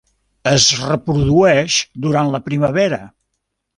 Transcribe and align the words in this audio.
Es 0.51 0.63
reprodueix 0.83 1.77
durant 2.07 2.33
la 2.37 2.41
primavera. 2.49 3.03